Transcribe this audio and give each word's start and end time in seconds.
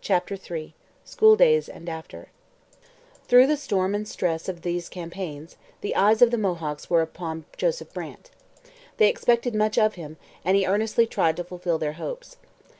CHAPTER 0.00 0.34
III 0.34 0.74
SCHOOLDAYS 1.04 1.68
AND 1.68 1.88
AFTER 1.88 2.30
Through 3.28 3.46
the 3.46 3.56
storm 3.56 3.94
and 3.94 4.08
stress 4.08 4.48
of 4.48 4.62
these 4.62 4.88
campaigns, 4.88 5.54
the 5.80 5.94
eyes 5.94 6.20
of 6.22 6.32
the 6.32 6.38
Mohawks 6.38 6.90
were 6.90 7.02
upon 7.02 7.44
Joseph 7.56 7.94
Brant. 7.94 8.32
They 8.96 9.08
expected 9.08 9.54
much 9.54 9.78
of 9.78 9.94
him, 9.94 10.16
and 10.44 10.56
he 10.56 10.66
earnestly 10.66 11.06
tried 11.06 11.36
to 11.36 11.44
fulfil 11.44 11.78
their 11.78 11.92
hopes. 12.02 12.36